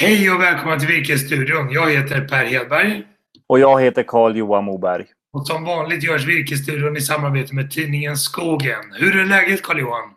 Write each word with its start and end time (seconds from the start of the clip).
Hej 0.00 0.30
och 0.30 0.40
välkomna 0.40 0.78
till 0.78 0.88
Virkesstudion. 0.88 1.70
Jag 1.70 1.90
heter 1.90 2.28
Per 2.28 2.44
Hedberg. 2.44 3.02
Och 3.46 3.58
jag 3.58 3.82
heter 3.82 4.02
Carl-Johan 4.02 4.64
Moberg. 4.64 5.06
Och 5.32 5.46
som 5.46 5.64
vanligt 5.64 6.02
görs 6.02 6.26
Virkesstudion 6.26 6.96
i 6.96 7.00
samarbete 7.00 7.54
med 7.54 7.70
tidningen 7.70 8.16
Skogen. 8.16 8.92
Hur 8.94 9.20
är 9.20 9.24
läget 9.24 9.62
Carl-Johan? 9.62 10.10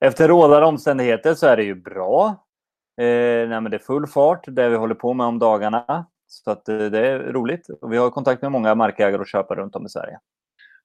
Efter 0.00 0.28
rådande 0.28 0.66
omständigheter 0.66 1.34
så 1.34 1.46
är 1.46 1.56
det 1.56 1.64
ju 1.64 1.74
bra. 1.74 2.26
Eh, 3.00 3.48
nej, 3.48 3.70
det 3.70 3.76
är 3.76 3.86
full 3.86 4.06
fart 4.06 4.44
det 4.46 4.68
vi 4.68 4.76
håller 4.76 4.94
på 4.94 5.14
med 5.14 5.26
om 5.26 5.38
dagarna. 5.38 6.06
Så 6.26 6.50
att, 6.50 6.68
eh, 6.68 6.78
det 6.78 7.08
är 7.08 7.18
roligt. 7.18 7.66
Och 7.80 7.92
vi 7.92 7.96
har 7.96 8.10
kontakt 8.10 8.42
med 8.42 8.52
många 8.52 8.74
markägare 8.74 9.20
och 9.20 9.28
köpare 9.28 9.60
runt 9.60 9.76
om 9.76 9.86
i 9.86 9.88
Sverige. 9.88 10.18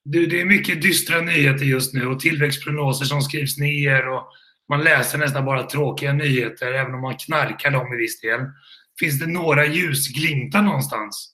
Du, 0.04 0.26
det 0.26 0.42
är 0.42 0.46
mycket 0.46 0.82
dystra 0.82 1.22
nyheter 1.22 1.66
just 1.66 1.94
nu 1.94 2.08
och 2.08 2.20
tillväxtprognoser 2.20 3.06
som 3.06 3.22
skrivs 3.22 3.58
ner 3.58 4.10
och 4.10 4.24
man 4.72 4.84
läser 4.84 5.18
nästan 5.18 5.46
bara 5.46 5.64
tråkiga 5.64 6.14
nyheter, 6.14 6.74
även 6.74 6.96
om 6.96 7.02
man 7.02 7.16
knarkar 7.18 7.72
dem 7.72 7.94
i 7.94 7.98
viss 7.98 8.22
del. 8.22 8.40
Finns 9.00 9.20
det 9.20 9.28
några 9.28 9.66
ljusglimtar 9.66 10.62
någonstans? 10.62 11.34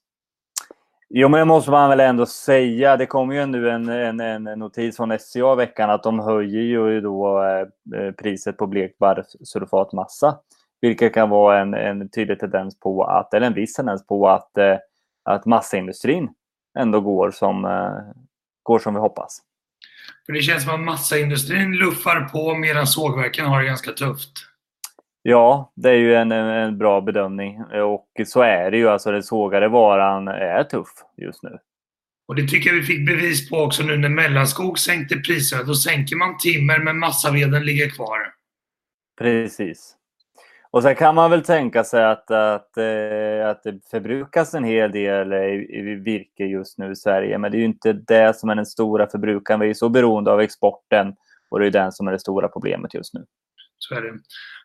Jo, 1.09 1.30
men 1.30 1.39
det 1.39 1.45
måste 1.45 1.71
man 1.71 1.89
väl 1.89 1.99
ändå 1.99 2.25
säga. 2.25 2.97
Det 2.97 3.05
kom 3.05 3.31
ju 3.31 3.45
nu 3.45 3.70
en, 3.70 3.89
en, 3.89 4.20
en 4.20 4.59
notis 4.59 4.97
från 4.97 5.20
SCA 5.20 5.53
i 5.53 5.55
veckan 5.55 5.89
att 5.89 6.03
de 6.03 6.20
höjer 6.20 6.61
ju 6.61 7.02
då 7.02 7.44
eh, 7.44 8.11
priset 8.11 8.58
på 8.58 8.67
blekbarrsulfatmassa. 8.67 10.38
Vilket 10.81 11.13
kan 11.13 11.30
vara 11.30 11.59
en, 11.59 11.73
en 11.73 12.09
tydlig 12.09 12.39
tendens 12.39 12.80
på 12.80 13.03
att, 13.03 13.33
eller 13.33 13.47
en 13.47 13.53
viss 13.53 13.73
tendens 13.73 14.08
på 14.08 14.30
att, 14.30 14.58
eh, 14.58 14.77
att 15.23 15.45
massaindustrin 15.45 16.30
ändå 16.80 17.02
går 17.02 17.31
som, 17.31 17.66
eh, 17.66 18.23
går 18.63 18.80
som 18.80 18.94
vi 18.94 18.99
hoppas. 18.99 19.41
För 20.25 20.34
det 20.34 20.41
känns 20.41 20.63
som 20.63 20.73
att 20.73 20.79
massaindustrin 20.79 21.71
luffar 21.71 22.21
på 22.21 22.55
medan 22.55 22.88
sågverken 22.88 23.45
har 23.45 23.61
det 23.61 23.67
ganska 23.67 23.91
tufft. 23.91 24.31
Ja, 25.21 25.71
det 25.75 25.89
är 25.89 25.95
ju 25.95 26.16
en, 26.16 26.31
en 26.31 26.77
bra 26.77 27.02
bedömning. 27.02 27.63
Och 27.63 28.28
så 28.28 28.41
är 28.41 28.72
det 28.72 28.78
ju. 28.78 28.89
Alltså 28.89 29.11
den 29.11 29.23
sågade 29.23 29.67
varan 29.67 30.28
är 30.28 30.63
tuff 30.63 30.89
just 31.17 31.44
nu. 31.44 31.58
Och 32.28 32.35
det 32.35 32.47
tycker 32.47 32.69
jag 32.69 32.75
vi 32.75 32.83
fick 32.83 33.05
bevis 33.05 33.50
på 33.50 33.58
också 33.58 33.83
nu 33.83 33.97
när 33.97 34.09
Mellanskog 34.09 34.80
sänkte 34.80 35.16
priserna. 35.16 35.63
Då 35.63 35.75
sänker 35.75 36.16
man 36.16 36.38
timmer 36.38 36.80
men 36.80 37.00
massaveden 37.00 37.66
ligger 37.66 37.89
kvar. 37.89 38.33
Precis. 39.17 39.97
Och 40.71 40.83
sen 40.83 40.95
kan 40.95 41.15
man 41.15 41.31
väl 41.31 41.43
tänka 41.43 41.83
sig 41.83 42.05
att, 42.05 42.31
att, 42.31 42.77
eh, 42.77 43.49
att 43.49 43.63
det 43.63 43.79
förbrukas 43.91 44.53
en 44.53 44.63
hel 44.63 44.91
del 44.91 45.29
virke 46.03 46.43
just 46.43 46.77
nu 46.77 46.91
i 46.91 46.95
Sverige. 46.95 47.37
Men 47.37 47.51
det 47.51 47.57
är 47.57 47.59
ju 47.59 47.65
inte 47.65 47.93
det 47.93 48.37
som 48.37 48.49
är 48.49 48.55
den 48.55 48.65
stora 48.65 49.07
förbrukaren. 49.07 49.59
Vi 49.59 49.69
är 49.69 49.73
så 49.73 49.89
beroende 49.89 50.31
av 50.31 50.41
exporten 50.41 51.15
och 51.49 51.59
det 51.59 51.67
är 51.67 51.71
den 51.71 51.91
som 51.91 52.07
är 52.07 52.11
det 52.11 52.19
stora 52.19 52.47
problemet 52.47 52.93
just 52.93 53.13
nu. 53.13 53.25
Så 53.77 53.95
är 53.95 54.01
det. 54.01 54.13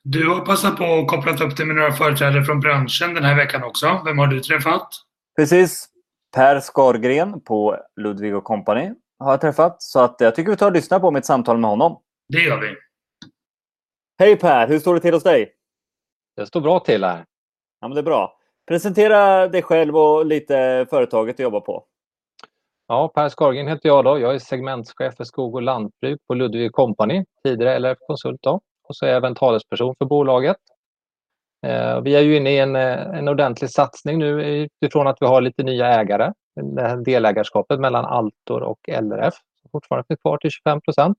Du 0.04 0.28
har 0.28 0.40
passat 0.40 0.76
på 0.76 0.84
att 0.84 1.08
koppla 1.08 1.46
upp 1.46 1.56
dig 1.56 1.66
med 1.66 1.76
några 1.76 1.92
företrädare 1.92 2.44
från 2.44 2.60
branschen 2.60 3.14
den 3.14 3.24
här 3.24 3.36
veckan 3.36 3.62
också. 3.62 4.02
Vem 4.04 4.18
har 4.18 4.26
du 4.26 4.40
träffat? 4.40 4.88
Precis. 5.36 5.88
Per 6.34 6.60
Skargren 6.60 7.40
på 7.40 7.76
Ludvig 8.00 8.44
Company 8.44 8.90
har 9.18 9.30
jag 9.30 9.40
träffat. 9.40 9.82
Så 9.82 10.00
att 10.00 10.16
jag 10.18 10.34
tycker 10.34 10.50
vi 10.50 10.56
tar 10.56 10.66
och 10.66 10.72
lyssnar 10.72 11.00
på 11.00 11.10
mitt 11.10 11.26
samtal 11.26 11.58
med 11.58 11.70
honom. 11.70 12.00
Det 12.28 12.38
gör 12.38 12.60
vi. 12.60 12.76
Hej 14.18 14.36
Per! 14.36 14.68
Hur 14.68 14.78
står 14.78 14.94
det 14.94 15.00
till 15.00 15.14
hos 15.14 15.22
dig? 15.22 15.52
Det 16.42 16.46
står 16.46 16.60
bra 16.60 16.80
till 16.80 17.04
här. 17.04 17.24
Ja, 17.80 17.88
men 17.88 17.94
det 17.94 18.00
är 18.00 18.04
bra. 18.04 18.36
Presentera 18.68 19.48
dig 19.48 19.62
själv 19.62 19.96
och 19.96 20.26
lite 20.26 20.86
företaget 20.90 21.36
du 21.36 21.42
jobbar 21.42 21.60
på. 21.60 21.84
Ja, 22.88 23.08
Per 23.08 23.28
Skargren 23.28 23.68
heter 23.68 23.88
jag. 23.88 24.04
Då. 24.04 24.18
Jag 24.18 24.34
är 24.34 24.38
segmentschef 24.38 25.14
för 25.16 25.24
skog 25.24 25.54
och 25.54 25.62
lantbruk 25.62 26.20
på 26.26 26.34
Ludvig 26.34 26.72
Company, 26.72 27.24
tidigare 27.44 27.78
LRF 27.78 27.98
Konsult. 28.06 28.42
Då. 28.42 28.60
Och 28.88 28.96
så 28.96 29.04
är 29.04 29.08
jag 29.08 29.16
även 29.16 29.34
talesperson 29.34 29.94
för 29.98 30.04
bolaget. 30.04 30.56
Eh, 31.66 32.00
vi 32.00 32.14
är 32.14 32.20
ju 32.20 32.36
inne 32.36 32.50
i 32.50 32.58
en, 32.58 32.76
eh, 32.76 33.18
en 33.18 33.28
ordentlig 33.28 33.70
satsning 33.70 34.18
nu 34.18 34.42
utifrån 34.82 35.06
att 35.06 35.16
vi 35.20 35.26
har 35.26 35.40
lite 35.40 35.62
nya 35.62 35.86
ägare. 35.86 36.32
Det 36.74 36.82
här 36.82 36.96
delägarskapet 36.96 37.80
mellan 37.80 38.04
Altor 38.04 38.62
och 38.62 38.88
LRF 38.88 39.34
som 39.34 39.70
fortfarande 39.72 40.06
finns 40.08 40.20
kvar 40.20 40.38
till 40.38 40.50
25 40.50 40.80
procent. 40.80 41.18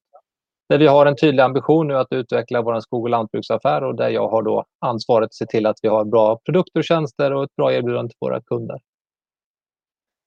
Där 0.73 0.79
vi 0.79 0.87
har 0.87 1.05
en 1.05 1.15
tydlig 1.15 1.43
ambition 1.43 1.87
nu 1.87 1.97
att 1.97 2.11
utveckla 2.11 2.61
vår 2.61 2.79
skog 2.79 3.03
och 3.03 3.09
lantbruksaffär 3.09 3.83
och 3.83 3.95
där 3.95 4.09
jag 4.09 4.27
har 4.27 4.41
då 4.41 4.65
ansvaret 4.79 5.25
att 5.25 5.33
se 5.33 5.45
till 5.45 5.65
att 5.65 5.77
vi 5.81 5.89
har 5.89 6.05
bra 6.05 6.39
produkter 6.45 6.79
och 6.79 6.83
tjänster 6.83 7.33
och 7.33 7.43
ett 7.43 7.55
bra 7.55 7.73
erbjudande 7.73 8.09
till 8.09 8.17
våra 8.19 8.41
kunder. 8.41 8.79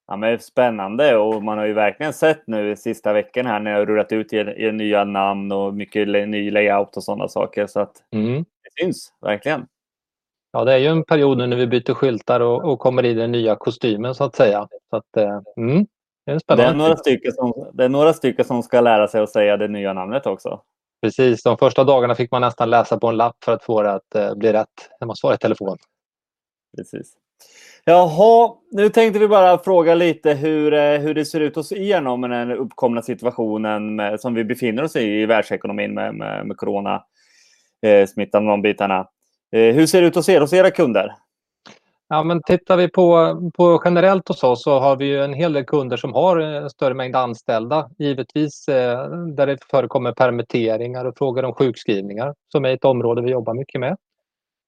Ja, 0.07 0.17
men 0.17 0.39
spännande 0.39 1.17
och 1.17 1.43
man 1.43 1.59
har 1.59 1.67
ju 1.67 1.73
verkligen 1.73 2.12
sett 2.12 2.47
nu 2.47 2.77
sista 2.77 3.12
veckan 3.12 3.47
här 3.47 3.61
när 3.61 3.71
jag 3.71 3.89
rullat 3.89 4.12
ut 4.12 4.33
i 4.33 4.73
nya 4.73 5.05
namn 5.05 5.53
och 5.53 5.75
mycket 5.75 6.09
ny 6.09 6.51
layout 6.51 6.97
och 6.97 7.05
sådana 7.05 7.28
saker. 7.28 7.67
Så 7.67 7.81
att 7.81 8.03
mm. 8.13 8.43
det 8.43 8.83
syns 8.83 9.13
verkligen. 9.21 9.67
Ja, 10.53 10.65
det 10.65 10.73
är 10.73 10.78
ju 10.78 10.87
en 10.87 11.05
period 11.05 11.39
nu 11.39 11.47
när 11.47 11.57
vi 11.57 11.67
byter 11.67 11.95
skyltar 11.95 12.41
och, 12.41 12.73
och 12.73 12.78
kommer 12.78 13.05
i 13.05 13.15
den 13.15 13.33
nya 13.33 13.57
kostymen 13.57 14.15
så 14.15 14.25
att 14.25 14.37
säga. 14.37 14.69
Så 14.91 14.97
att, 14.97 15.17
eh, 15.17 15.41
mm. 15.57 15.87
Det 16.27 16.33
är, 16.33 16.57
det 16.57 16.63
är, 16.63 16.75
några 16.75 16.97
stycken 16.97 17.33
som, 17.33 17.71
det 17.73 17.85
är 17.85 17.89
några 17.89 18.13
stycken 18.13 18.45
som 18.45 18.63
ska 18.63 18.81
lära 18.81 19.09
sig 19.09 19.21
att 19.21 19.31
säga 19.31 19.57
det 19.57 19.69
nya 19.69 19.93
namnet 19.93 20.27
också. 20.27 20.61
Precis, 21.03 21.43
de 21.43 21.59
första 21.59 21.85
dagarna 21.85 22.15
fick 22.15 22.31
man 22.31 22.41
nästan 22.41 22.71
läsa 22.71 22.99
på 22.99 23.09
en 23.09 23.17
lapp 23.17 23.37
för 23.45 23.53
att 23.53 23.65
få 23.65 23.83
det 23.83 23.93
att 23.93 24.15
eh, 24.15 24.35
bli 24.35 24.53
rätt 24.53 24.91
när 25.01 25.07
man 25.07 25.17
svarar 25.17 25.35
i 25.35 25.39
telefon. 25.39 25.79
Precis. 26.77 27.13
Jaha, 27.85 28.55
nu 28.71 28.89
tänkte 28.89 29.19
vi 29.19 29.29
bara 29.29 29.59
fråga 29.59 29.95
lite 29.95 30.33
hur, 30.33 30.75
eh, 30.75 30.99
hur 30.99 31.15
det 31.15 31.25
ser 31.25 31.41
ut 31.41 31.57
hos 31.57 31.73
er 31.73 32.17
med 32.17 32.31
den 32.31 32.51
uppkomna 32.51 33.03
situationen 33.03 33.97
med, 33.97 34.21
som 34.21 34.35
vi 34.35 34.45
befinner 34.45 34.83
oss 34.83 34.97
i 34.97 35.23
i 35.23 35.27
världsekonomin 35.27 35.95
med, 35.95 36.15
med, 36.15 36.47
med 36.47 36.57
coronasmittan 36.57 38.43
eh, 38.43 38.51
och 38.51 38.51
de 38.51 38.63
bitarna. 38.63 39.09
Eh, 39.53 39.75
hur 39.75 39.87
ser 39.87 40.01
det 40.01 40.07
ut 40.07 40.15
hos 40.15 40.29
er, 40.29 40.41
hos 40.41 40.53
era 40.53 40.71
kunder? 40.71 41.15
Ja, 42.09 42.22
men 42.22 42.43
tittar 42.43 42.77
vi 42.77 42.89
på, 42.89 43.37
på 43.55 43.83
generellt 43.84 44.28
hos 44.28 44.44
oss 44.44 44.62
så 44.62 44.78
har 44.78 44.97
vi 44.97 45.17
en 45.17 45.34
hel 45.34 45.53
del 45.53 45.65
kunder 45.65 45.97
som 45.97 46.15
har 46.15 46.41
eh, 46.41 46.62
en 46.62 46.71
större 46.71 46.94
mängd 46.94 47.17
anställda. 47.17 47.91
Givetvis 47.99 48.69
eh, 48.69 49.11
där 49.11 49.47
det 49.47 49.59
förekommer 49.71 50.12
permitteringar 50.12 51.05
och 51.05 51.19
frågor 51.19 51.45
om 51.45 51.55
sjukskrivningar 51.55 52.34
som 52.53 52.65
är 52.65 52.69
ett 52.69 52.84
område 52.84 53.22
vi 53.22 53.31
jobbar 53.31 53.55
mycket 53.55 53.81
med. 53.81 53.97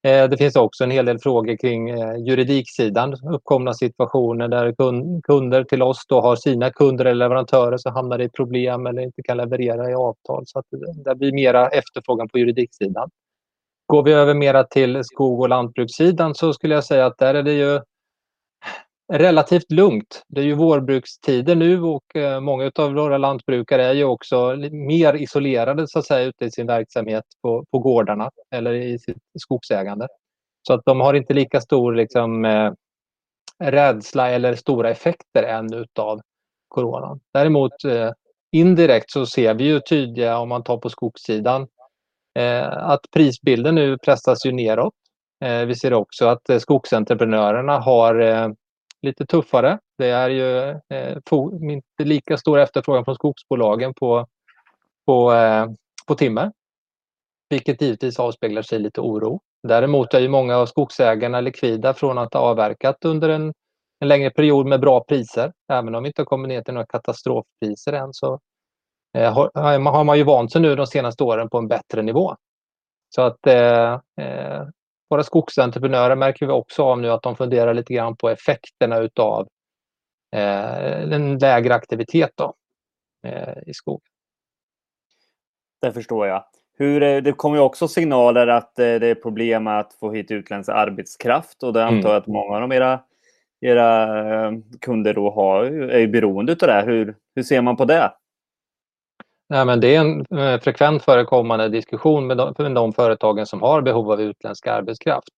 Eh, 0.03 0.28
det 0.28 0.37
finns 0.37 0.56
också 0.56 0.84
en 0.84 0.91
hel 0.91 1.04
del 1.04 1.19
frågor 1.19 1.56
kring 1.56 1.91
eh, 1.91 2.16
juridiksidan, 2.16 3.15
uppkomna 3.32 3.75
situationer 3.75 4.48
där 4.48 4.75
kunder 5.22 5.65
till 5.65 5.82
oss 5.82 6.06
då 6.09 6.21
har 6.21 6.37
sina 6.37 6.71
kunder 6.71 7.04
eller 7.04 7.25
leverantörer 7.25 7.77
som 7.77 7.93
hamnar 7.93 8.21
i 8.21 8.28
problem 8.28 8.87
eller 8.87 9.03
inte 9.03 9.22
kan 9.22 9.37
leverera 9.37 9.91
i 9.91 9.94
avtal. 9.94 10.43
Så 10.47 10.59
att 10.59 10.72
eh, 10.72 11.03
det 11.04 11.15
blir 11.15 11.32
mera 11.32 11.69
efterfrågan 11.69 12.28
på 12.28 12.38
juridiksidan. 12.38 13.10
Går 13.91 14.03
vi 14.03 14.12
över 14.12 14.34
mera 14.34 14.65
till 14.65 15.04
skog 15.04 15.41
och 15.41 15.49
lantbrukssidan 15.49 16.34
så 16.34 16.53
skulle 16.53 16.75
jag 16.75 16.84
säga 16.84 17.06
att 17.06 17.19
där 17.19 17.34
är 17.34 17.43
det 17.43 17.53
ju 17.53 17.81
relativt 19.12 19.72
lugnt. 19.72 20.22
Det 20.28 20.41
är 20.41 20.44
ju 20.44 20.54
vårbrukstider 20.54 21.56
nu 21.56 21.82
och 21.82 22.16
eh, 22.16 22.41
många 22.41 22.71
av 22.78 22.94
våra 22.94 23.19
lantbrukare 23.19 23.84
är 23.84 23.93
ju 23.93 24.04
också 24.04 24.56
mer 24.72 25.15
isolerade 25.15 25.88
så 25.88 25.98
att 25.98 26.06
säga 26.06 26.27
ute 26.27 26.44
i 26.44 26.50
sin 26.50 26.66
verksamhet 26.66 27.25
på, 27.43 27.65
på 27.71 27.78
gårdarna 27.78 28.31
eller 28.50 28.72
i 28.72 28.98
sitt 28.98 29.16
skogsägande. 29.38 30.09
Så 30.66 30.72
att 30.72 30.84
de 30.84 31.00
har 31.00 31.15
inte 31.15 31.34
lika 31.34 31.60
stor 31.60 31.94
liksom, 31.94 32.44
eh, 32.44 32.72
rädsla 33.59 34.31
eller 34.31 34.54
stora 34.54 34.91
effekter 34.91 35.43
än 35.43 35.75
utav 35.75 36.21
coronan. 36.69 37.21
Däremot 37.32 37.84
eh, 37.84 38.10
indirekt 38.53 39.10
så 39.10 39.27
ser 39.27 39.54
vi 39.54 39.65
ju 39.65 39.81
tydliga, 39.81 40.38
om 40.38 40.48
man 40.48 40.62
tar 40.62 40.77
på 40.77 40.88
skogssidan, 40.88 41.66
Eh, 42.34 42.69
att 42.69 43.00
prisbilden 43.15 43.75
nu 43.75 43.99
pressas 43.99 44.47
ju 44.47 44.53
neråt. 44.53 44.94
Eh, 45.44 45.65
vi 45.65 45.75
ser 45.75 45.93
också 45.93 46.27
att 46.27 46.50
eh, 46.50 46.59
skogsentreprenörerna 46.59 47.78
har 47.78 48.21
eh, 48.21 48.49
lite 49.03 49.27
tuffare. 49.27 49.78
Det 49.99 50.11
är 50.11 50.31
ju 50.31 50.69
eh, 50.71 51.19
inte 51.62 52.05
lika 52.05 52.37
stor 52.37 52.59
efterfrågan 52.59 53.05
från 53.05 53.15
skogsbolagen 53.15 53.94
på, 53.94 54.27
på, 55.06 55.33
på 56.06 56.15
timmer. 56.15 56.53
Vilket 57.50 57.83
givetvis 57.83 58.21
avspeglar 58.21 58.63
sig 58.63 58.78
i 58.78 58.83
lite 58.83 59.01
oro. 59.01 59.41
Däremot 59.63 60.15
är 60.15 60.21
ju 60.21 60.28
många 60.28 60.57
av 60.57 60.66
skogsägarna 60.66 61.41
likvida 61.41 61.95
från 61.95 62.19
att 62.19 62.34
ha 62.34 62.41
avverkat 62.41 63.04
under 63.04 63.28
en, 63.28 63.53
en 64.01 64.09
längre 64.09 64.30
period 64.30 64.66
med 64.66 64.80
bra 64.80 65.04
priser. 65.04 65.53
Även 65.72 65.95
om 65.95 66.03
vi 66.03 66.07
inte 66.07 66.22
har 66.22 66.27
kommit 66.27 66.48
ner 66.48 66.63
till 66.63 66.75
några 66.75 66.86
katastrofpriser 66.86 67.92
än 67.92 68.13
så 68.13 68.41
har, 69.15 69.51
har 69.91 70.05
man 70.05 70.19
ju 70.19 70.25
vant 70.25 70.53
sig 70.53 70.60
nu 70.60 70.77
de 70.77 70.87
senaste 70.87 71.25
åren 71.25 71.49
på 71.49 71.59
en 71.59 71.69
bättre 71.69 72.03
nivå. 72.03 72.37
Så 73.09 73.22
att 73.22 73.47
eh, 73.47 73.93
eh, 74.21 74.66
våra 75.10 75.22
skogsentreprenörer 75.22 76.16
märker 76.16 76.47
vi 76.47 76.53
också 76.53 76.84
av 76.84 77.01
nu 77.01 77.10
att 77.10 77.22
de 77.22 77.37
funderar 77.37 77.75
lite 77.75 77.95
grann 77.95 78.16
på 78.16 78.28
effekterna 78.28 78.99
utav 78.99 79.49
eh, 80.37 81.13
en 81.13 81.39
lägre 81.39 81.75
aktivitet 81.75 82.31
då, 82.34 82.55
eh, 83.27 83.59
i 83.66 83.75
skog. 83.75 84.03
Det 85.81 85.93
förstår 85.93 86.27
jag. 86.27 86.45
Hur, 86.78 87.03
eh, 87.03 87.22
det 87.22 87.33
kommer 87.33 87.57
ju 87.57 87.63
också 87.63 87.89
signaler 87.89 88.47
att 88.47 88.77
det 88.77 88.84
är 88.84 89.15
problem 89.15 89.66
att 89.66 89.95
få 89.95 90.13
hit 90.13 90.31
utländsk 90.31 90.71
arbetskraft 90.71 91.63
och 91.63 91.72
det 91.72 91.84
antar 91.84 92.09
jag 92.09 92.11
mm. 92.11 92.19
att 92.19 92.27
många 92.27 92.65
av 92.65 92.72
era, 92.72 93.01
era 93.61 94.53
kunder 94.81 95.15
då 95.15 95.31
har, 95.31 95.65
är 95.91 96.07
beroende 96.07 96.53
av 96.53 96.69
det. 96.69 96.83
Hur, 96.87 97.16
hur 97.34 97.43
ser 97.43 97.63
man 97.63 97.77
på 97.77 97.84
det? 97.84 98.13
Nej, 99.50 99.65
men 99.65 99.80
det 99.80 99.97
är 99.97 100.00
en 100.00 100.39
eh, 100.39 100.60
frekvent 100.60 101.03
förekommande 101.03 101.68
diskussion 101.68 102.27
med 102.27 102.36
de, 102.36 102.54
med 102.59 102.74
de 102.74 102.92
företagen 102.92 103.47
som 103.47 103.62
har 103.62 103.83
behov 103.83 104.12
av 104.12 104.21
utländsk 104.21 104.66
arbetskraft. 104.66 105.28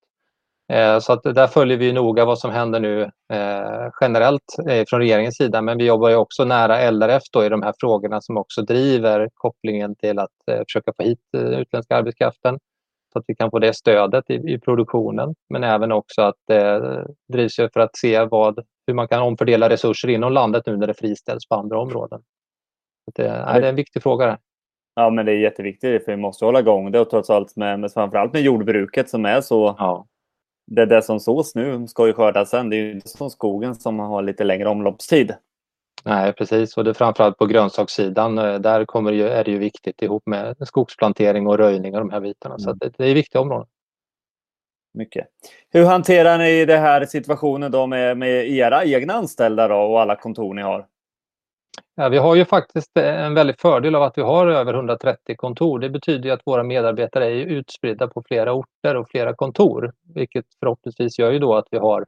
Eh, 0.72 0.98
så 0.98 1.12
att 1.12 1.22
där 1.22 1.46
följer 1.46 1.76
vi 1.78 1.92
noga 1.92 2.24
vad 2.24 2.38
som 2.38 2.50
händer 2.50 2.80
nu 2.80 3.02
eh, 3.32 3.90
generellt 4.00 4.58
eh, 4.68 4.84
från 4.88 5.00
regeringens 5.00 5.36
sida. 5.36 5.62
Men 5.62 5.78
vi 5.78 5.86
jobbar 5.86 6.08
ju 6.08 6.16
också 6.16 6.44
nära 6.44 6.90
LRF 6.90 7.22
då 7.32 7.44
i 7.44 7.48
de 7.48 7.62
här 7.62 7.74
frågorna 7.80 8.20
som 8.20 8.36
också 8.36 8.62
driver 8.62 9.28
kopplingen 9.34 9.96
till 9.96 10.18
att 10.18 10.48
eh, 10.50 10.62
försöka 10.68 10.92
få 10.96 11.02
hit 11.02 11.18
eh, 11.36 11.42
utländska 11.42 11.96
arbetskraften 11.96 12.58
så 13.12 13.18
att 13.18 13.24
vi 13.26 13.34
kan 13.34 13.50
få 13.50 13.58
det 13.58 13.74
stödet 13.74 14.30
i, 14.30 14.34
i 14.34 14.58
produktionen. 14.58 15.34
Men 15.48 15.64
även 15.64 15.92
också 15.92 16.22
att 16.22 16.36
det 16.46 17.04
drivs 17.32 17.56
för 17.56 17.80
att 17.80 17.96
se 17.96 18.24
vad, 18.24 18.64
hur 18.86 18.94
man 18.94 19.08
kan 19.08 19.22
omfördela 19.22 19.68
resurser 19.68 20.08
inom 20.08 20.32
landet 20.32 20.66
nu 20.66 20.76
när 20.76 20.86
det 20.86 20.94
friställs 20.94 21.48
på 21.48 21.54
andra 21.54 21.80
områden. 21.80 22.22
Det, 23.14 23.28
är, 23.28 23.60
det 23.60 23.66
är 23.66 23.70
en 23.70 23.76
viktig 23.76 24.02
fråga. 24.02 24.26
Där. 24.26 24.38
Ja, 24.94 25.10
men 25.10 25.26
det 25.26 25.32
är 25.32 25.36
jätteviktigt 25.36 26.04
för 26.04 26.12
vi 26.12 26.16
måste 26.16 26.44
hålla 26.44 26.60
igång 26.60 26.90
det 26.90 27.00
och 27.00 27.10
trots 27.10 27.30
allt 27.30 27.56
med, 27.56 27.80
med 27.80 27.92
framförallt 27.92 28.32
med 28.32 28.42
jordbruket 28.42 29.10
som 29.10 29.24
är 29.24 29.40
så 29.40 29.74
ja 29.78 30.06
det, 30.70 30.86
det 30.86 31.02
som 31.02 31.20
sås 31.20 31.54
nu 31.54 31.86
ska 31.86 32.06
ju 32.06 32.12
skördas 32.12 32.50
sen. 32.50 32.70
Det 32.70 32.76
är 32.76 32.78
ju 32.78 33.00
som 33.04 33.30
skogen 33.30 33.74
som 33.74 33.98
har 33.98 34.22
lite 34.22 34.44
längre 34.44 34.68
omloppstid. 34.68 35.34
Nej, 36.04 36.32
precis. 36.32 36.76
Och 36.76 36.84
det 36.84 36.90
är 36.90 36.94
framförallt 36.94 37.38
på 37.38 37.46
grönsakssidan. 37.46 38.38
Eh, 38.38 38.54
där 38.54 38.84
kommer 38.84 39.12
ju, 39.12 39.28
är 39.28 39.44
det 39.44 39.50
ju 39.50 39.58
viktigt 39.58 40.02
ihop 40.02 40.22
med 40.26 40.56
skogsplantering 40.60 41.46
och 41.46 41.58
röjning 41.58 41.94
och 41.94 42.00
de 42.00 42.10
här 42.10 42.20
bitarna. 42.20 42.54
Mm. 42.54 42.60
Så 42.60 42.72
det, 42.72 42.92
det 42.96 43.06
är 43.06 43.14
viktiga 43.14 43.40
områden. 43.40 43.66
Mycket. 44.94 45.26
Hur 45.70 45.84
hanterar 45.84 46.38
ni 46.38 46.64
den 46.64 46.80
här 46.80 47.06
situationen 47.06 47.70
då 47.72 47.86
med, 47.86 48.18
med 48.18 48.48
era 48.50 48.84
egna 48.84 49.12
anställda 49.12 49.68
då 49.68 49.76
och 49.76 50.00
alla 50.00 50.16
kontor 50.16 50.54
ni 50.54 50.62
har? 50.62 50.86
Ja, 51.94 52.08
vi 52.08 52.18
har 52.18 52.34
ju 52.34 52.44
faktiskt 52.44 52.96
en 52.96 53.34
väldig 53.34 53.60
fördel 53.60 53.94
av 53.94 54.02
att 54.02 54.18
vi 54.18 54.22
har 54.22 54.46
över 54.46 54.74
130 54.74 55.36
kontor. 55.36 55.78
Det 55.78 55.90
betyder 55.90 56.32
att 56.32 56.40
våra 56.46 56.62
medarbetare 56.62 57.26
är 57.26 57.46
utspridda 57.46 58.08
på 58.08 58.22
flera 58.28 58.52
orter 58.52 58.96
och 58.96 59.08
flera 59.10 59.34
kontor, 59.34 59.92
vilket 60.14 60.44
förhoppningsvis 60.60 61.18
gör 61.18 61.30
ju 61.30 61.38
då 61.38 61.54
att 61.54 61.66
vi 61.70 61.78
har 61.78 62.04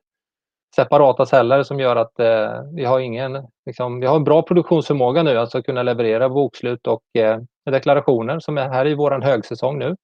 separata 0.77 1.27
celler 1.27 1.63
som 1.63 1.81
gör 1.81 1.97
att 1.97 2.21
eh, 2.21 2.63
vi 2.75 2.85
har 2.85 3.01
ingen, 3.01 3.49
liksom, 3.67 4.01
vi 4.01 4.07
har 4.07 4.17
en 4.17 4.25
bra 4.25 4.43
produktionsförmåga 4.43 5.23
nu, 5.23 5.39
alltså 5.39 5.63
kunna 5.63 5.83
leverera 5.83 6.29
bokslut 6.29 6.87
och 6.87 7.03
eh, 7.19 7.39
deklarationer 7.71 8.41
som 8.41 8.59
är 8.59 8.69
här 8.69 8.87
i 8.87 8.95
våran 8.95 9.23
högsäsong 9.23 9.79
nu. 9.79 9.97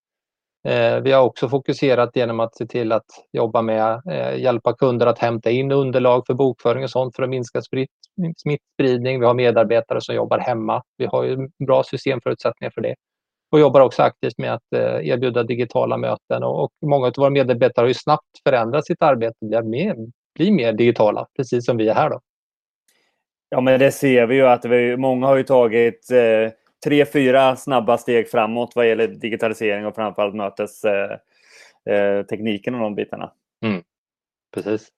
Eh, 0.68 1.00
vi 1.00 1.12
har 1.12 1.22
också 1.22 1.48
fokuserat 1.48 2.16
genom 2.16 2.40
att 2.40 2.56
se 2.56 2.66
till 2.66 2.92
att 2.92 3.06
jobba 3.32 3.62
med 3.62 4.02
eh, 4.10 4.40
hjälpa 4.40 4.74
kunder 4.74 5.06
att 5.06 5.18
hämta 5.18 5.50
in 5.50 5.72
underlag 5.72 6.26
för 6.26 6.34
bokföring 6.34 6.84
och 6.84 6.90
sånt 6.90 7.16
för 7.16 7.22
att 7.22 7.28
minska 7.28 7.60
smittspridning. 8.36 9.20
Vi 9.20 9.26
har 9.26 9.34
medarbetare 9.34 10.00
som 10.00 10.14
jobbar 10.14 10.38
hemma. 10.38 10.82
Vi 10.96 11.06
har 11.06 11.24
ju 11.24 11.48
bra 11.66 11.82
systemförutsättningar 11.84 12.70
för 12.74 12.80
det 12.80 12.94
och 13.50 13.60
jobbar 13.60 13.80
också 13.80 14.02
aktivt 14.02 14.38
med 14.38 14.54
att 14.54 14.72
eh, 14.74 15.08
erbjuda 15.08 15.42
digitala 15.42 15.96
möten 15.96 16.42
och 16.42 16.70
många 16.86 17.06
av 17.06 17.12
våra 17.16 17.30
medarbetare 17.30 17.82
har 17.82 17.88
ju 17.88 17.94
snabbt 17.94 18.42
förändrat 18.48 18.86
sitt 18.86 19.02
arbete 19.02 19.34
och 19.40 19.48
blir 19.48 19.62
mer, 19.62 19.96
blir 20.34 20.52
mer 20.52 20.72
digitala, 20.72 21.26
precis 21.36 21.66
som 21.66 21.76
vi 21.76 21.88
är 21.88 21.94
här. 21.94 22.10
Då. 22.10 22.20
Ja, 23.48 23.60
men 23.60 23.80
det 23.80 23.92
ser 23.92 24.26
vi 24.26 24.34
ju 24.34 24.46
att 24.46 24.64
vi, 24.64 24.96
många 24.96 25.26
har 25.26 25.36
ju 25.36 25.42
tagit 25.42 26.10
eh, 26.10 26.52
tre, 26.84 27.06
fyra 27.06 27.56
snabba 27.56 27.98
steg 27.98 28.30
framåt 28.30 28.72
vad 28.75 28.88
gäller 28.88 29.08
digitalisering 29.08 29.86
och 29.86 29.94
framförallt 29.94 30.34
mötestekniken 30.34 32.75
eh, 32.75 32.80
och 32.80 32.84
de 32.84 32.94
bitarna. 32.94 33.32
Mm. 33.64 33.82
Precis. 34.54 34.88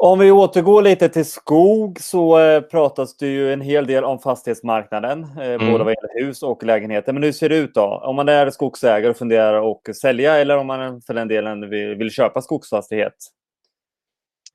Om 0.00 0.18
vi 0.18 0.30
återgår 0.30 0.82
lite 0.82 1.08
till 1.08 1.24
skog 1.24 2.00
så 2.00 2.38
eh, 2.38 2.60
pratas 2.60 3.16
det 3.16 3.26
ju 3.26 3.52
en 3.52 3.60
hel 3.60 3.86
del 3.86 4.04
om 4.04 4.18
fastighetsmarknaden, 4.18 5.24
eh, 5.24 5.52
mm. 5.52 5.72
både 5.72 5.84
vad 5.84 5.94
gäller 5.94 6.26
hus 6.26 6.42
och 6.42 6.64
lägenheter. 6.64 7.12
Men 7.12 7.22
hur 7.22 7.32
ser 7.32 7.48
det 7.48 7.56
ut 7.56 7.74
då? 7.74 8.02
Om 8.04 8.16
man 8.16 8.28
är 8.28 8.50
skogsägare 8.50 9.10
och 9.10 9.16
funderar 9.16 9.70
att 9.70 9.96
sälja 9.96 10.36
eller 10.36 10.56
om 10.56 10.66
man 10.66 11.00
för 11.00 11.14
den 11.14 11.28
delen 11.28 11.70
vill, 11.70 11.94
vill 11.94 12.10
köpa 12.10 12.42
skogsfastighet? 12.42 13.14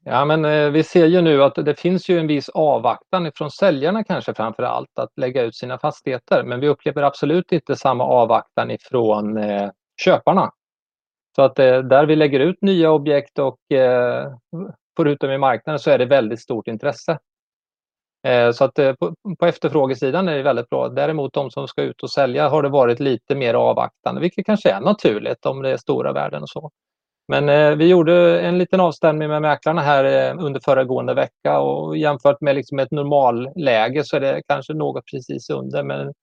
Ja, 0.06 0.26
men 0.26 0.46
eh, 0.46 0.70
vi 0.70 0.84
ser 0.84 1.06
ju 1.06 1.22
nu 1.22 1.44
att 1.44 1.56
det 1.56 1.80
finns 1.80 2.10
ju 2.10 2.20
en 2.20 2.28
viss 2.28 2.50
avvaktan 2.50 3.32
från 3.36 3.52
säljarna 3.52 4.04
kanske 4.04 4.34
framför 4.34 4.64
allt 4.64 5.00
att 5.00 5.10
lägga 5.18 5.42
ut 5.42 5.56
sina 5.56 5.80
fastigheter. 5.80 6.44
Men 6.44 6.60
vi 6.60 6.68
upplever 6.68 7.04
absolut 7.04 7.52
inte 7.52 7.76
samma 7.76 8.04
avvaktan 8.04 8.72
ifrån 8.72 9.38
eh, 9.38 9.70
köparna. 10.02 10.52
Så 11.36 11.42
att 11.42 11.60
eh, 11.60 11.80
där 11.80 12.06
vi 12.06 12.16
lägger 12.16 12.40
ut 12.40 12.62
nya 12.62 12.92
objekt 12.92 13.40
och 13.40 13.72
eh, 13.72 14.32
får 14.98 15.08
ut 15.08 15.20
dem 15.20 15.32
i 15.32 15.38
marknaden 15.38 15.80
så 15.80 15.92
är 15.92 15.98
det 15.98 16.06
väldigt 16.06 16.42
stort 16.42 16.68
intresse. 16.68 17.20
Eh, 18.28 18.52
så 18.52 18.64
att 18.64 18.80
eh, 18.80 18.94
på, 18.94 19.16
på 19.40 19.46
efterfrågesidan 19.46 20.28
är 20.28 20.38
det 20.38 20.44
väldigt 20.44 20.70
bra. 20.70 20.90
Däremot 20.90 21.34
de 21.34 21.52
som 21.52 21.68
ska 21.68 21.82
ut 21.82 22.04
och 22.04 22.12
sälja 22.12 22.50
har 22.50 22.64
det 22.64 22.70
varit 22.70 23.00
lite 23.00 23.36
mer 23.36 23.54
avvaktande, 23.54 24.22
vilket 24.22 24.46
kanske 24.46 24.72
är 24.72 24.82
naturligt 24.82 25.46
om 25.46 25.62
det 25.62 25.72
är 25.72 25.78
stora 25.78 26.14
värden 26.14 26.42
och 26.42 26.50
så. 26.50 26.72
Men 27.28 27.50
eh, 27.50 27.76
vi 27.76 27.88
gjorde 27.88 28.42
en 28.42 28.58
liten 28.58 28.80
avstämning 28.80 29.28
med 29.28 29.42
mäklarna 29.42 29.82
här 29.82 30.04
eh, 30.04 30.46
under 30.46 30.60
föregående 30.60 31.14
vecka 31.14 31.60
och 31.60 31.98
jämfört 31.98 32.42
med 32.42 32.56
liksom 32.56 32.80
ett 32.80 32.92
normalläge 32.92 34.04
så 34.04 34.16
är 34.16 34.20
det 34.20 34.42
kanske 34.48 34.74
något 34.74 35.06
precis 35.12 35.50
under. 35.50 35.84
Men 35.84 36.14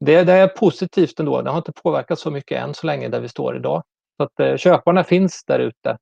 det, 0.00 0.24
det, 0.24 0.32
är 0.32 0.48
positivt 0.48 1.20
ändå. 1.20 1.42
Det 1.42 1.50
har 1.50 1.58
inte 1.58 1.72
påverkat 1.72 2.18
så 2.18 2.30
mycket 2.30 2.62
än 2.62 2.74
så 2.74 2.86
länge 2.86 3.08
där 3.08 3.20
vi 3.20 3.28
står 3.28 3.56
idag. 3.56 3.82
Så 4.16 4.22
att 4.22 4.40
eh, 4.40 4.56
köparna 4.56 5.04
finns 5.04 5.44
där 5.46 5.58
ute. 5.58 5.98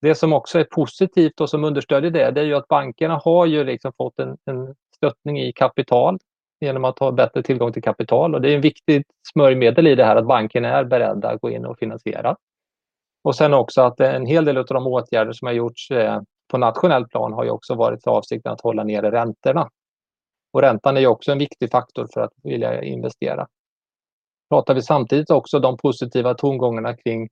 Det 0.00 0.14
som 0.14 0.32
också 0.32 0.58
är 0.58 0.64
positivt 0.64 1.40
och 1.40 1.50
som 1.50 1.64
understödjer 1.64 2.10
det, 2.10 2.30
det 2.30 2.40
är 2.40 2.44
ju 2.44 2.54
att 2.54 2.68
bankerna 2.68 3.20
har 3.24 3.46
ju 3.46 3.64
liksom 3.64 3.92
fått 3.96 4.18
en, 4.18 4.36
en 4.44 4.74
stöttning 4.96 5.40
i 5.40 5.52
kapital 5.52 6.18
genom 6.60 6.84
att 6.84 6.98
ha 6.98 7.12
bättre 7.12 7.42
tillgång 7.42 7.72
till 7.72 7.82
kapital. 7.82 8.34
Och 8.34 8.40
det 8.40 8.50
är 8.50 8.54
en 8.54 8.60
viktigt 8.60 9.06
smörjmedel 9.32 9.86
i 9.86 9.94
det 9.94 10.04
här 10.04 10.16
att 10.16 10.26
bankerna 10.26 10.68
är 10.68 10.84
beredda 10.84 11.30
att 11.30 11.40
gå 11.40 11.50
in 11.50 11.66
och 11.66 11.78
finansiera. 11.78 12.36
Och 13.26 13.36
sen 13.36 13.54
också 13.54 13.82
att 13.82 14.00
en 14.00 14.26
hel 14.26 14.44
del 14.44 14.58
av 14.58 14.64
de 14.64 14.86
åtgärder 14.86 15.32
som 15.32 15.46
har 15.46 15.52
gjorts 15.52 15.90
eh, 15.90 16.20
på 16.48 16.58
nationell 16.58 17.06
plan 17.08 17.32
har 17.32 17.44
ju 17.44 17.50
också 17.50 17.74
varit 17.74 18.06
avsikten 18.06 18.52
att 18.52 18.60
hålla 18.60 18.84
nere 18.84 19.10
räntorna. 19.10 19.68
Och 20.52 20.60
räntan 20.60 20.96
är 20.96 21.00
ju 21.00 21.06
också 21.06 21.32
en 21.32 21.38
viktig 21.38 21.70
faktor 21.70 22.08
för 22.14 22.20
att 22.20 22.32
vilja 22.42 22.82
investera. 22.82 23.46
Pratar 24.50 24.74
vi 24.74 24.82
samtidigt 24.82 25.30
också 25.30 25.58
de 25.58 25.76
positiva 25.76 26.34
tongångarna 26.34 26.96
kring 26.96 27.28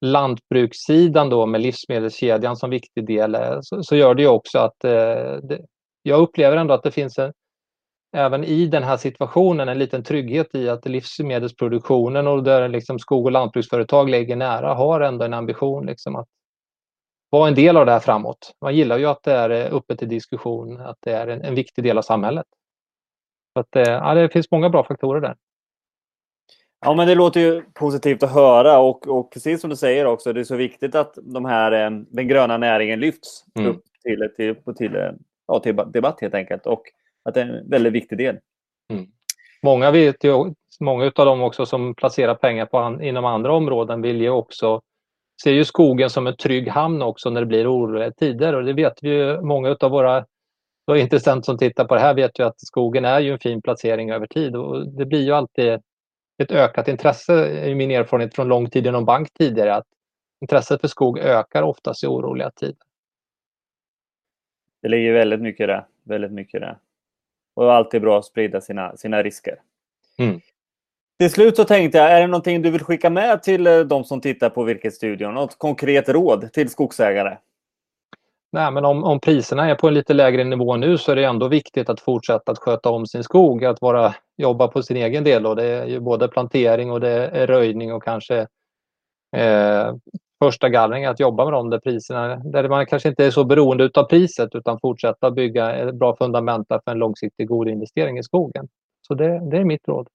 lantbrukssidan 0.00 1.30
då 1.30 1.46
med 1.46 1.60
livsmedelskedjan 1.60 2.56
som 2.56 2.70
viktig 2.70 3.06
del 3.06 3.34
eh, 3.34 3.58
så, 3.62 3.82
så 3.82 3.96
gör 3.96 4.14
det 4.14 4.22
ju 4.22 4.28
också 4.28 4.58
att 4.58 4.84
eh, 4.84 5.36
det, 5.42 5.60
jag 6.02 6.20
upplever 6.20 6.56
ändå 6.56 6.74
att 6.74 6.82
det 6.82 6.90
finns 6.90 7.18
en, 7.18 7.32
även 8.12 8.44
i 8.44 8.66
den 8.66 8.82
här 8.82 8.96
situationen 8.96 9.68
en 9.68 9.78
liten 9.78 10.02
trygghet 10.02 10.54
i 10.54 10.68
att 10.68 10.86
livsmedelsproduktionen 10.86 12.26
och 12.26 12.42
där 12.42 12.68
liksom 12.68 12.98
skog 12.98 13.24
och 13.24 13.32
lantbruksföretag 13.32 14.10
ligger 14.10 14.36
nära 14.36 14.74
har 14.74 15.00
ändå 15.00 15.24
en 15.24 15.34
ambition 15.34 15.86
liksom 15.86 16.16
att 16.16 16.28
vara 17.30 17.48
en 17.48 17.54
del 17.54 17.76
av 17.76 17.86
det 17.86 17.92
här 17.92 18.00
framåt. 18.00 18.54
Man 18.60 18.74
gillar 18.74 18.98
ju 18.98 19.06
att 19.06 19.22
det 19.22 19.32
är 19.32 19.50
eh, 19.50 19.74
uppe 19.74 19.96
till 19.96 20.08
diskussion, 20.08 20.80
att 20.80 20.98
det 21.00 21.12
är 21.12 21.26
en, 21.26 21.42
en 21.42 21.54
viktig 21.54 21.84
del 21.84 21.98
av 21.98 22.02
samhället. 22.02 22.46
Så 23.52 23.60
att, 23.60 23.76
eh, 23.76 23.92
ja, 23.92 24.14
det 24.14 24.28
finns 24.28 24.50
många 24.50 24.70
bra 24.70 24.84
faktorer 24.84 25.20
där. 25.20 25.36
Ja, 26.80 26.94
men 26.94 27.08
det 27.08 27.14
låter 27.14 27.40
ju 27.40 27.62
positivt 27.74 28.22
att 28.22 28.32
höra 28.32 28.78
och, 28.78 29.08
och 29.08 29.32
precis 29.32 29.60
som 29.60 29.70
du 29.70 29.76
säger 29.76 30.06
också, 30.06 30.32
det 30.32 30.40
är 30.40 30.44
så 30.44 30.56
viktigt 30.56 30.94
att 30.94 31.18
de 31.22 31.44
här, 31.44 31.72
eh, 31.72 31.90
den 31.90 32.28
gröna 32.28 32.58
näringen 32.58 33.00
lyfts 33.00 33.44
mm. 33.54 33.70
upp 33.70 33.82
till, 34.02 34.28
till, 34.36 34.74
till, 34.74 35.12
ja, 35.46 35.60
till 35.60 35.76
debatt 35.76 36.20
helt 36.20 36.34
enkelt. 36.34 36.66
Och 36.66 36.82
att 37.24 37.34
det 37.34 37.40
är 37.40 37.46
en 37.46 37.70
väldigt 37.70 37.92
viktig 37.92 38.18
del. 38.18 38.38
Mm. 38.90 39.06
Många 39.62 39.90
vet 39.90 40.24
ju, 40.24 40.54
många 40.80 41.04
av 41.04 41.26
dem 41.26 41.42
också 41.42 41.66
som 41.66 41.94
placerar 41.94 42.34
pengar 42.34 42.66
på, 42.66 43.02
inom 43.02 43.24
andra 43.24 43.52
områden 43.52 44.02
vill 44.02 44.20
ju 44.20 44.30
också 44.30 44.82
ser 45.42 45.52
ju 45.52 45.64
skogen 45.64 46.10
som 46.10 46.26
en 46.26 46.36
trygg 46.36 46.68
hamn 46.68 47.02
också 47.02 47.30
när 47.30 47.40
det 47.40 47.46
blir 47.46 47.72
oroliga 47.72 48.10
tider 48.10 48.54
och 48.54 48.64
det 48.64 48.72
vet 48.72 48.98
vi 49.02 49.08
ju 49.08 49.40
många 49.40 49.76
av 49.80 49.90
våra 49.90 50.26
och 50.86 50.98
intressant 50.98 51.44
som 51.44 51.58
tittar 51.58 51.84
på 51.84 51.94
det 51.94 52.00
här 52.00 52.14
vet 52.14 52.38
ju 52.38 52.44
att 52.44 52.60
skogen 52.60 53.04
är 53.04 53.20
ju 53.20 53.32
en 53.32 53.38
fin 53.38 53.62
placering 53.62 54.10
över 54.10 54.26
tid 54.26 54.56
och 54.56 54.88
det 54.88 55.06
blir 55.06 55.22
ju 55.22 55.32
alltid 55.32 55.80
ett 56.42 56.52
ökat 56.52 56.88
intresse 56.88 57.66
i 57.66 57.74
min 57.74 57.90
erfarenhet 57.90 58.34
från 58.34 58.48
lång 58.48 58.70
tid 58.70 58.86
inom 58.86 59.04
bank 59.04 59.32
tidigare 59.32 59.74
att 59.74 59.86
intresset 60.40 60.80
för 60.80 60.88
skog 60.88 61.18
ökar 61.18 61.62
oftast 61.62 62.04
i 62.04 62.06
oroliga 62.06 62.50
tider. 62.50 62.76
Det 64.82 64.88
ligger 64.88 65.12
väldigt 65.12 65.40
mycket 65.40 65.64
i 65.64 65.66
det. 65.66 65.86
Väldigt 66.04 66.32
mycket 66.32 66.54
i 66.54 66.58
det. 66.58 66.78
Och 67.54 67.72
alltid 67.72 68.00
bra 68.00 68.18
att 68.18 68.24
sprida 68.24 68.60
sina, 68.60 68.96
sina 68.96 69.22
risker. 69.22 69.56
Mm. 70.18 70.40
Till 71.18 71.30
slut 71.30 71.56
så 71.56 71.64
tänkte 71.64 71.98
jag, 71.98 72.10
är 72.10 72.20
det 72.20 72.26
någonting 72.26 72.62
du 72.62 72.70
vill 72.70 72.82
skicka 72.82 73.10
med 73.10 73.42
till 73.42 73.66
eh, 73.66 73.80
de 73.80 74.04
som 74.04 74.20
tittar 74.20 74.50
på 74.50 74.64
Virkesstudion? 74.64 75.34
Något 75.34 75.58
konkret 75.58 76.08
råd 76.08 76.52
till 76.52 76.70
skogsägare? 76.70 77.36
Nej, 78.52 78.70
men 78.70 78.84
om, 78.84 79.04
om 79.04 79.20
priserna 79.20 79.70
är 79.70 79.74
på 79.74 79.88
en 79.88 79.94
lite 79.94 80.14
lägre 80.14 80.44
nivå 80.44 80.76
nu 80.76 80.98
så 80.98 81.12
är 81.12 81.16
det 81.16 81.24
ändå 81.24 81.48
viktigt 81.48 81.88
att 81.88 82.00
fortsätta 82.00 82.52
att 82.52 82.58
sköta 82.58 82.90
om 82.90 83.06
sin 83.06 83.24
skog, 83.24 83.64
att 83.64 83.80
vara, 83.80 84.14
jobba 84.36 84.68
på 84.68 84.82
sin 84.82 84.96
egen 84.96 85.24
del. 85.24 85.46
Och 85.46 85.56
det 85.56 85.64
är 85.64 85.86
ju 85.86 86.00
både 86.00 86.28
plantering 86.28 86.90
och 86.90 87.00
det 87.00 87.28
är 87.28 87.46
röjning 87.46 87.92
och 87.92 88.02
kanske 88.02 88.46
eh, 89.36 89.94
första 90.42 90.68
gallring, 90.68 91.04
att 91.04 91.20
jobba 91.20 91.44
med 91.44 91.52
dem 91.52 91.70
där 91.70 91.78
priserna, 91.78 92.36
där 92.36 92.68
man 92.68 92.86
kanske 92.86 93.08
inte 93.08 93.24
är 93.24 93.30
så 93.30 93.44
beroende 93.44 93.90
av 93.94 94.04
priset 94.04 94.54
utan 94.54 94.80
fortsätta 94.80 95.30
bygga 95.30 95.74
ett 95.76 95.94
bra 95.94 96.16
fundament 96.16 96.68
för 96.68 96.90
en 96.90 96.98
långsiktig 96.98 97.48
god 97.48 97.68
investering 97.68 98.18
i 98.18 98.22
skogen. 98.22 98.68
Så 99.00 99.14
det, 99.14 99.50
det 99.50 99.56
är 99.56 99.64
mitt 99.64 99.88
råd. 99.88 100.08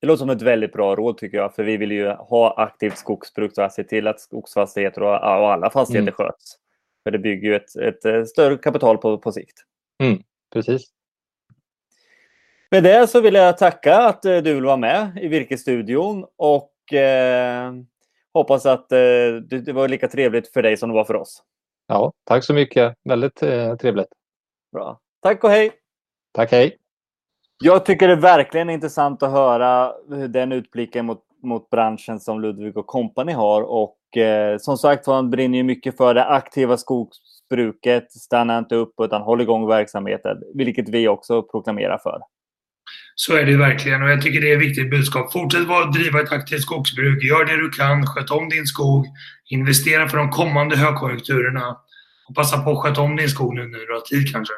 Det 0.00 0.06
låter 0.06 0.18
som 0.18 0.30
ett 0.30 0.42
väldigt 0.42 0.72
bra 0.72 0.96
råd 0.96 1.18
tycker 1.18 1.38
jag, 1.38 1.54
för 1.54 1.62
vi 1.62 1.76
vill 1.76 1.92
ju 1.92 2.08
ha 2.08 2.54
aktivt 2.56 2.98
skogsbruk 2.98 3.58
och 3.58 3.72
se 3.72 3.84
till 3.84 4.06
att 4.06 4.20
skogsfastigheter 4.20 5.02
och, 5.02 5.26
alla 5.26 5.70
fastigheter 5.70 6.02
mm. 6.02 6.14
sköts. 6.14 6.56
För 7.04 7.10
det 7.10 7.18
bygger 7.18 7.48
ju 7.48 7.56
ett, 7.56 7.76
ett, 7.76 8.04
ett 8.04 8.28
större 8.28 8.56
kapital 8.56 8.98
på, 8.98 9.18
på 9.18 9.32
sikt. 9.32 9.56
Mm, 10.02 10.22
precis. 10.52 10.82
Med 12.70 12.82
det 12.82 13.06
så 13.06 13.20
vill 13.20 13.34
jag 13.34 13.58
tacka 13.58 13.98
att 13.98 14.24
eh, 14.24 14.36
du 14.36 14.54
vill 14.54 14.64
vara 14.64 14.76
med 14.76 15.18
i 15.22 15.28
Virkesstudion 15.28 16.26
och 16.36 16.92
eh, 16.92 17.72
hoppas 18.34 18.66
att 18.66 18.92
eh, 18.92 18.98
det 19.64 19.72
var 19.72 19.88
lika 19.88 20.08
trevligt 20.08 20.52
för 20.52 20.62
dig 20.62 20.76
som 20.76 20.88
det 20.88 20.94
var 20.94 21.04
för 21.04 21.16
oss. 21.16 21.42
Ja, 21.86 22.12
tack 22.24 22.44
så 22.44 22.54
mycket. 22.54 22.94
Väldigt 23.04 23.42
eh, 23.42 23.76
trevligt. 23.76 24.08
Bra. 24.72 25.00
Tack 25.22 25.44
och 25.44 25.50
hej! 25.50 25.72
Tack, 26.32 26.52
hej! 26.52 26.76
Jag 27.62 27.84
tycker 27.84 28.08
det 28.08 28.14
är 28.14 28.20
verkligen 28.20 28.70
intressant 28.70 29.22
att 29.22 29.30
höra 29.30 29.92
den 30.28 30.52
utblicken 30.52 31.06
mot, 31.06 31.22
mot 31.42 31.70
branschen 31.70 32.20
som 32.20 32.40
Ludvig 32.40 32.76
och 32.76 32.86
Company 32.86 33.32
har. 33.32 33.62
Och 33.62 34.16
eh, 34.16 34.58
som 34.58 34.78
sagt 34.78 35.06
han 35.06 35.30
brinner 35.30 35.58
ju 35.58 35.64
mycket 35.64 35.96
för 35.96 36.14
det 36.14 36.24
aktiva 36.24 36.76
skogsbruket. 36.76 38.12
Stanna 38.12 38.58
inte 38.58 38.74
upp 38.74 38.94
utan 39.02 39.22
håll 39.22 39.40
igång 39.40 39.66
verksamheten, 39.66 40.42
vilket 40.54 40.88
vi 40.88 41.08
också 41.08 41.42
proklamerar 41.42 41.98
för. 41.98 42.20
Så 43.14 43.36
är 43.36 43.44
det 43.44 43.56
verkligen 43.56 44.02
och 44.02 44.10
jag 44.10 44.22
tycker 44.22 44.40
det 44.40 44.52
är 44.52 44.56
ett 44.56 44.62
viktigt 44.62 44.90
budskap. 44.90 45.32
Fortsätt 45.32 45.70
att 45.70 45.92
driva 45.92 46.20
ett 46.20 46.32
aktivt 46.32 46.62
skogsbruk. 46.62 47.22
Gör 47.24 47.44
det 47.44 47.56
du 47.56 47.70
kan. 47.70 48.06
Sköt 48.06 48.30
om 48.30 48.48
din 48.48 48.66
skog. 48.66 49.06
Investera 49.50 50.08
för 50.08 50.16
de 50.18 50.30
kommande 50.30 50.76
högkonjunkturerna. 50.76 51.76
Och 52.28 52.34
passa 52.34 52.62
på 52.62 52.70
att 52.70 52.78
sköta 52.78 53.00
om 53.00 53.16
din 53.16 53.28
skog 53.28 53.54
nu 53.54 53.66
när 53.66 53.78
du 53.78 53.92
har 53.92 54.00
tid 54.00 54.32
kanske. 54.32 54.54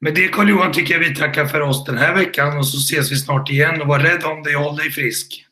Med 0.00 0.14
det 0.14 0.28
Carl-Johan 0.28 0.72
tycker 0.72 0.94
jag 0.94 1.00
vi 1.00 1.14
tackar 1.14 1.46
för 1.46 1.60
oss 1.60 1.84
den 1.84 1.98
här 1.98 2.14
veckan 2.14 2.58
och 2.58 2.66
så 2.66 2.76
ses 2.76 3.12
vi 3.12 3.16
snart 3.16 3.50
igen. 3.50 3.80
Och 3.80 3.88
var 3.88 3.98
rädd 3.98 4.24
om 4.24 4.42
dig 4.42 4.56
och 4.56 4.62
håll 4.62 4.76
dig 4.76 4.90
frisk. 4.90 5.46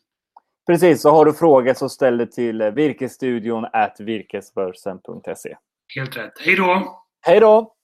Precis, 0.66 1.02
så 1.02 1.10
har 1.10 1.24
du 1.24 1.32
frågor 1.32 1.74
så 1.74 1.88
ställ 1.88 2.18
det 2.18 2.26
till 2.26 2.62
virkesstudion 2.62 3.66
virkesbörsen.se. 3.98 5.56
Helt 5.94 6.16
rätt. 6.16 6.32
Hej 6.40 6.56
då! 6.56 6.98
Hej 7.26 7.40
då! 7.40 7.74